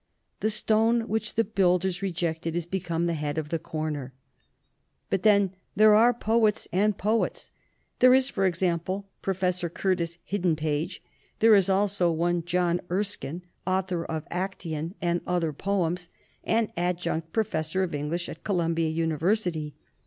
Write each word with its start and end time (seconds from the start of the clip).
The 0.39 0.49
stone 0.49 1.01
which 1.07 1.35
the 1.35 1.43
builders 1.43 2.01
re 2.01 2.11
jected 2.11 2.55
is 2.55 2.65
become 2.65 3.05
the 3.05 3.13
head 3.13 3.37
of 3.37 3.49
the 3.49 3.59
corner. 3.59 4.13
But, 5.11 5.21
then, 5.21 5.53
there 5.75 5.93
are 5.93 6.11
poets 6.11 6.67
and 6.73 6.97
poets. 6.97 7.51
There 7.99 8.15
is, 8.15 8.27
for 8.27 8.47
example, 8.47 9.09
Prof. 9.21 9.63
Curtis 9.75 10.17
Hidden 10.23 10.55
Page. 10.55 11.03
There 11.37 11.53
is 11.53 11.69
also 11.69 12.09
one 12.11 12.43
John 12.43 12.81
Erskine, 12.89 13.43
author 13.67 14.03
of 14.03 14.25
Act&on 14.31 14.95
and 15.03 15.21
Other 15.27 15.53
Poems, 15.53 16.09
and 16.43 16.71
Adjunct 16.75 17.31
Professor 17.31 17.83
of 17.83 17.93
English 17.93 18.27
at 18.27 18.43
Columbia 18.43 18.89
University. 18.89 19.75